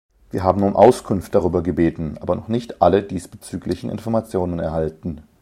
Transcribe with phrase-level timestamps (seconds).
[0.31, 5.21] Wir haben um Auskunft darüber gebeten, aber noch nicht alle diesbezüglichen Informationen erhalten.